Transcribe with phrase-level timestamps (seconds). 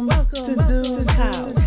[0.00, 1.61] welcome, do to Dude's House.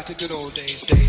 [0.00, 0.99] back to good old days, days.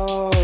[0.00, 0.37] Oh.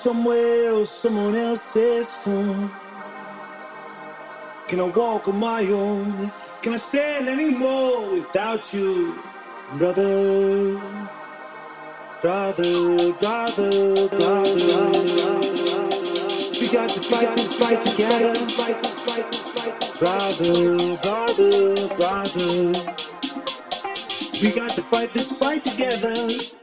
[0.00, 2.70] somewhere else, someone else's home.
[4.66, 6.30] Can I walk on my own?
[6.62, 9.14] Can I stand anymore without you,
[9.76, 10.80] brother?
[12.22, 15.40] Brother, brother, brother, brother.
[16.58, 18.32] We got to fight this fight together.
[19.98, 22.72] Brother, brother, brother.
[24.40, 26.59] We got to fight this fight together.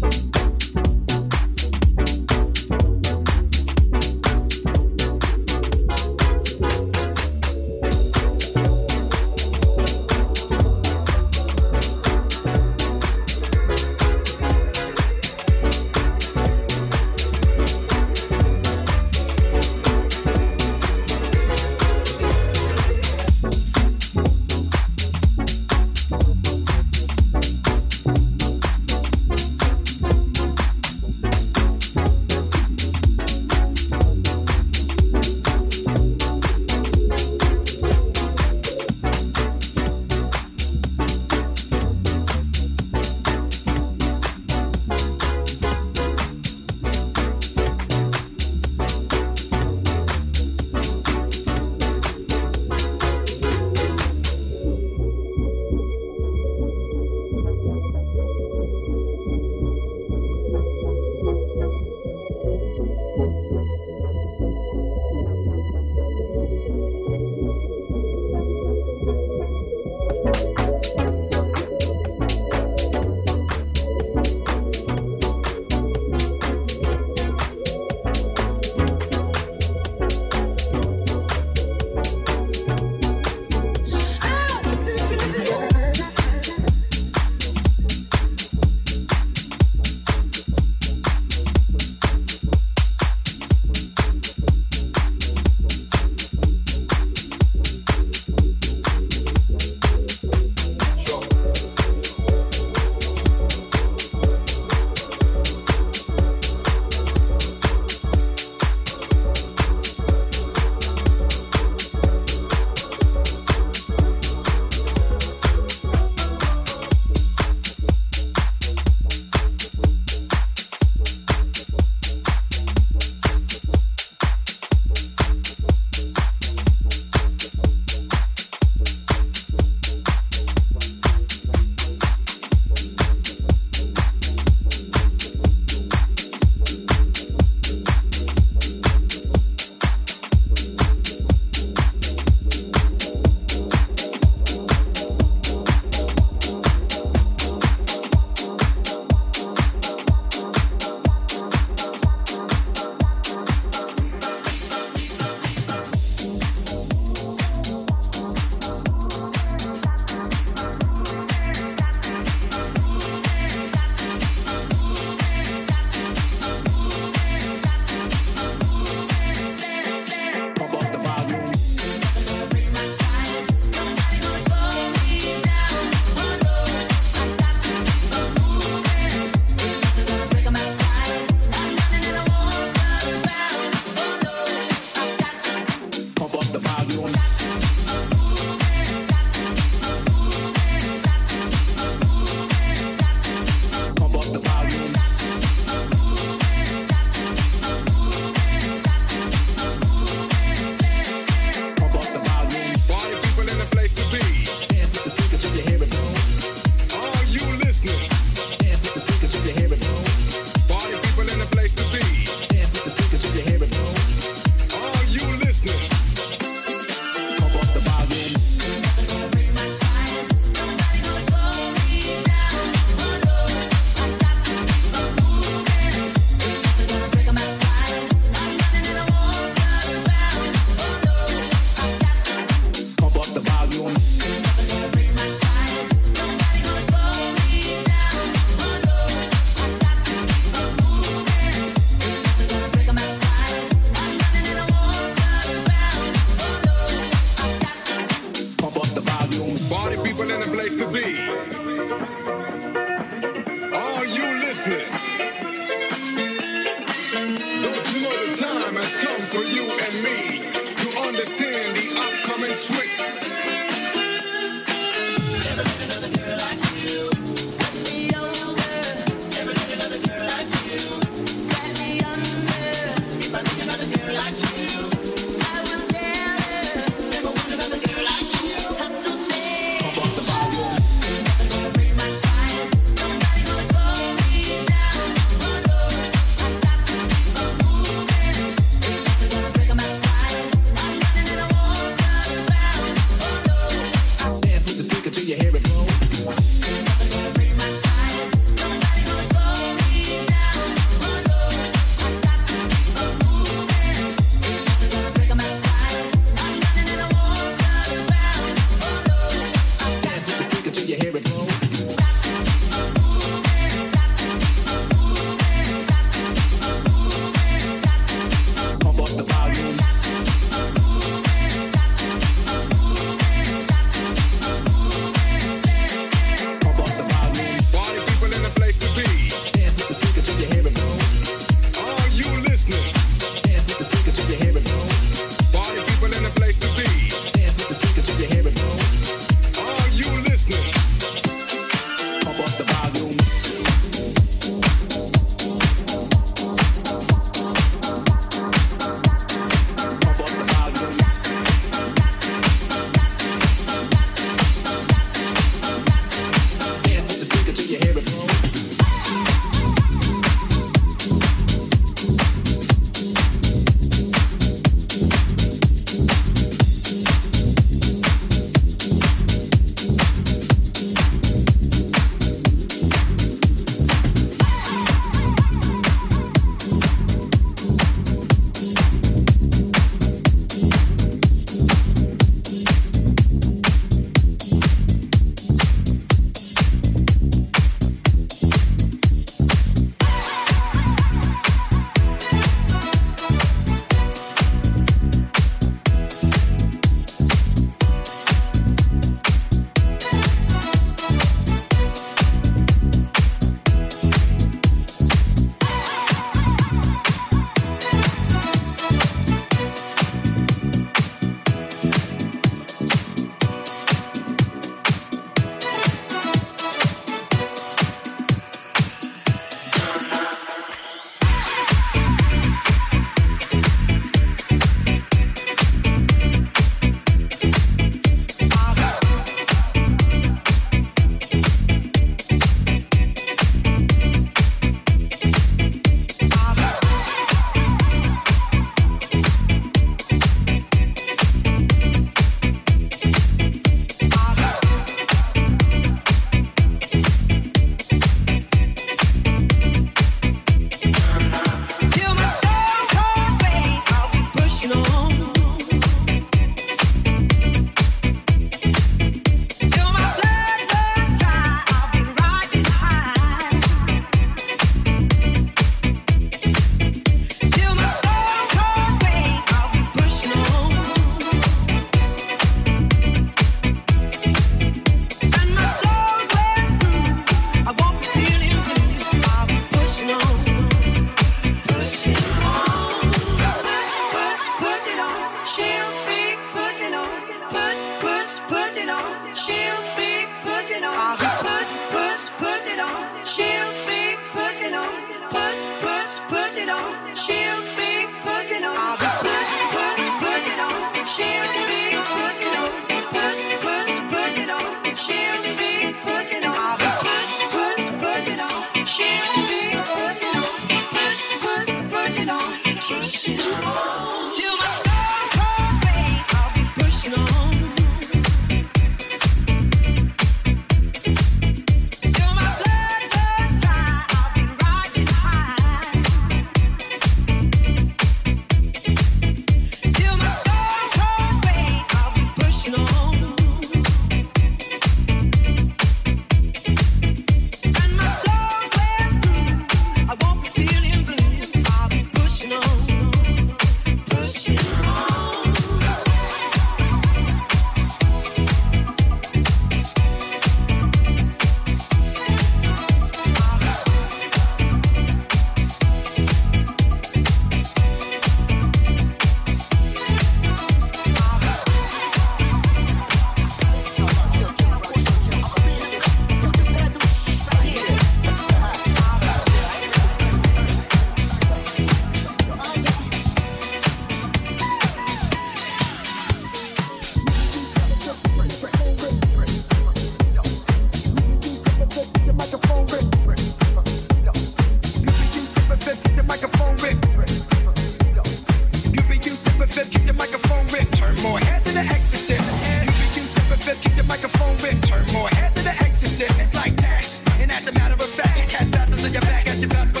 [599.61, 600.00] тебя спасти.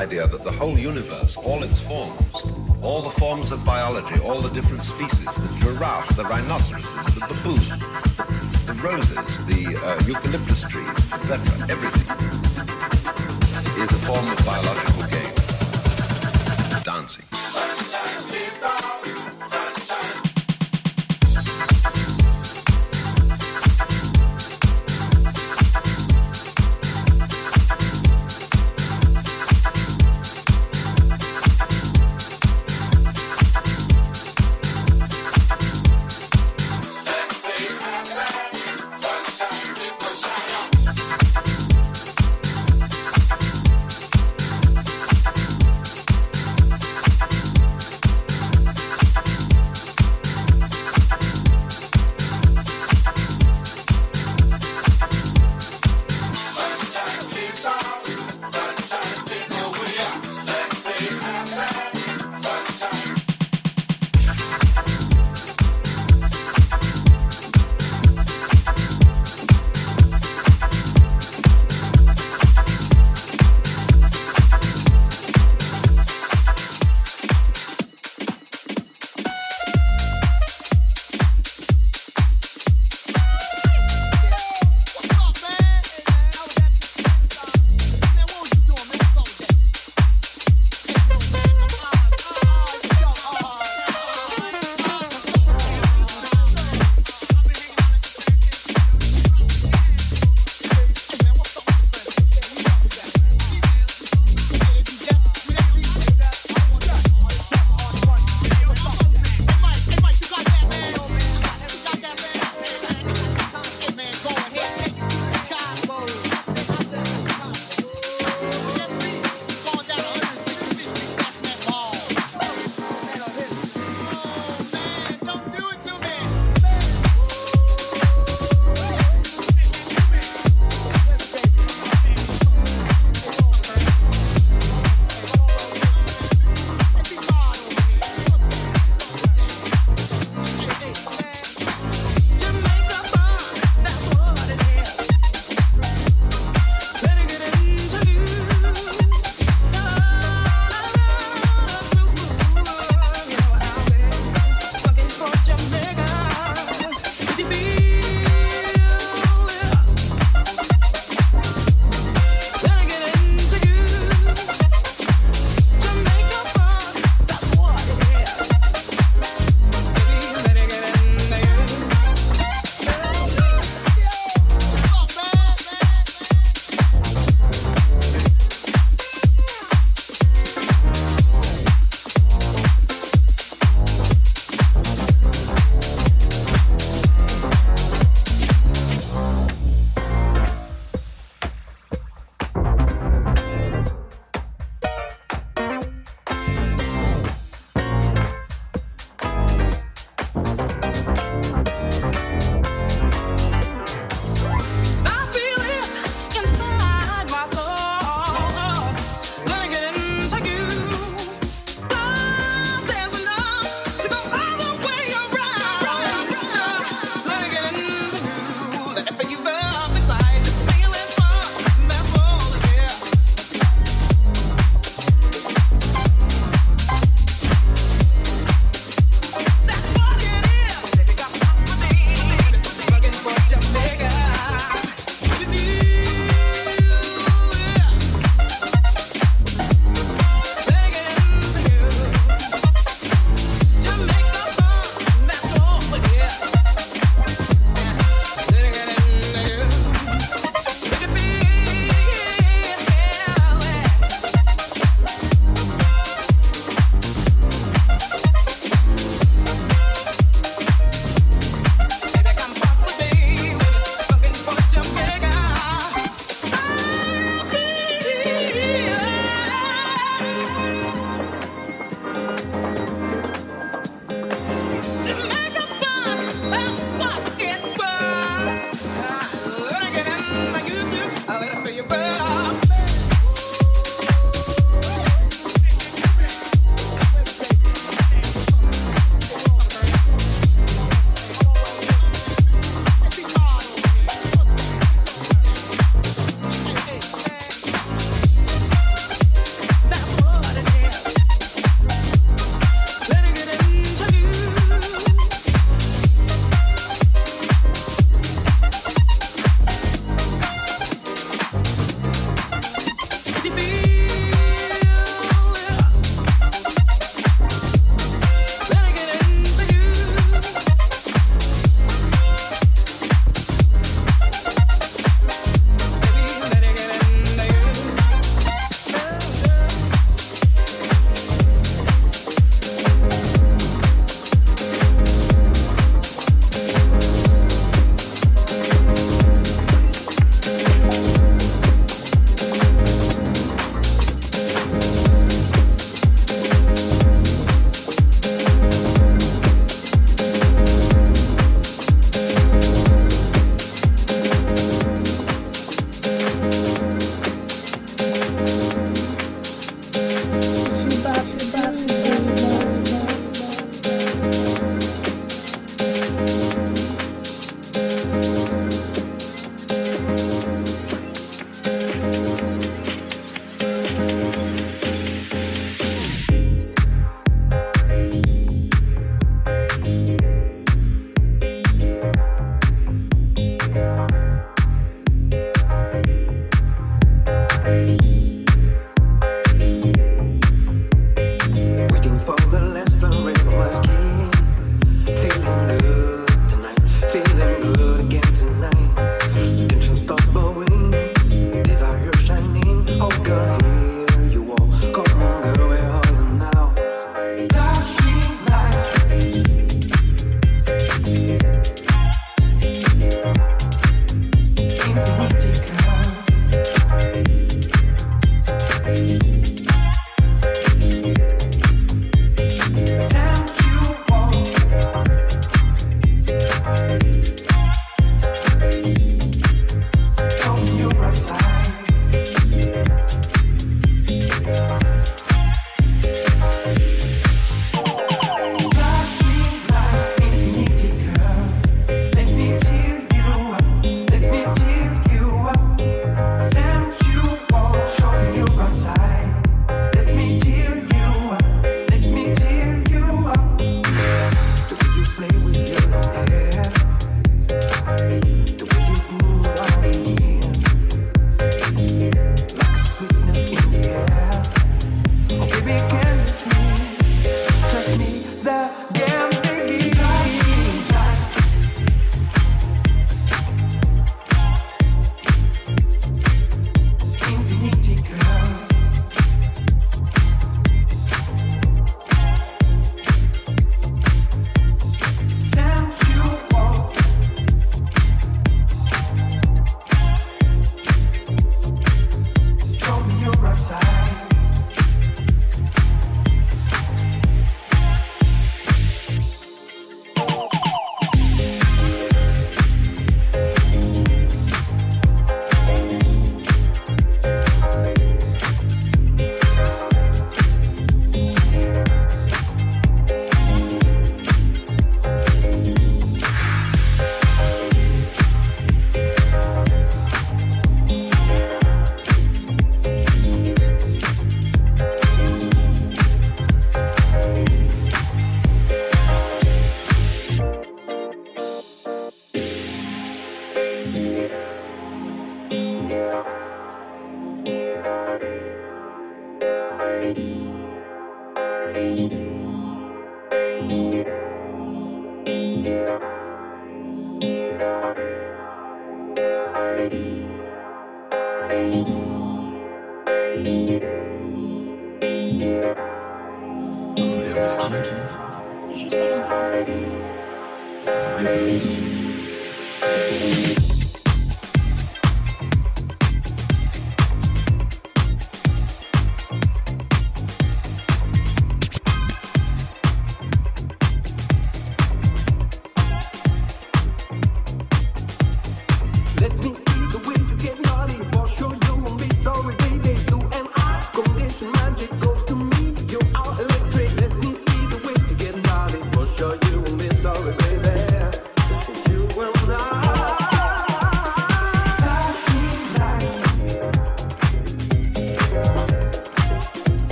[0.00, 2.36] idea that the whole universe, all its forms,
[2.80, 5.49] all the forms of biology, all the different species,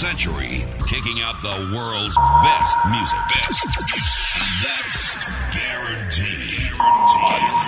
[0.00, 3.18] century, kicking out the world's best music.
[3.28, 3.66] Best.
[4.64, 5.12] That's
[5.52, 6.70] guaranteed.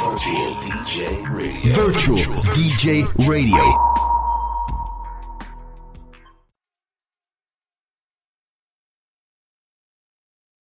[0.00, 1.74] Virtual DJ Radio.
[1.74, 3.71] Virtual DJ Radio.